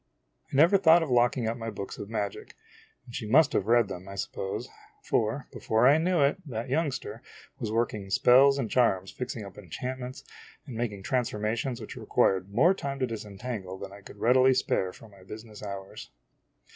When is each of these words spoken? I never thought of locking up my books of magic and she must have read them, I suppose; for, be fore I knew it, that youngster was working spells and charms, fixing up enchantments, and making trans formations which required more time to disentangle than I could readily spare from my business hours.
I 0.51 0.55
never 0.55 0.79
thought 0.79 1.03
of 1.03 1.11
locking 1.11 1.47
up 1.47 1.57
my 1.57 1.69
books 1.69 1.99
of 1.99 2.09
magic 2.09 2.55
and 3.05 3.13
she 3.13 3.27
must 3.27 3.53
have 3.53 3.67
read 3.67 3.87
them, 3.87 4.09
I 4.09 4.15
suppose; 4.15 4.67
for, 5.03 5.47
be 5.53 5.59
fore 5.59 5.87
I 5.87 5.99
knew 5.99 6.21
it, 6.21 6.37
that 6.47 6.69
youngster 6.69 7.21
was 7.59 7.71
working 7.71 8.09
spells 8.09 8.57
and 8.57 8.67
charms, 8.67 9.11
fixing 9.11 9.45
up 9.45 9.59
enchantments, 9.59 10.23
and 10.65 10.75
making 10.75 11.03
trans 11.03 11.29
formations 11.29 11.79
which 11.79 11.95
required 11.97 12.49
more 12.49 12.73
time 12.73 12.97
to 12.97 13.05
disentangle 13.05 13.77
than 13.77 13.93
I 13.93 14.01
could 14.01 14.17
readily 14.17 14.55
spare 14.55 14.91
from 14.91 15.11
my 15.11 15.21
business 15.21 15.61
hours. 15.61 16.09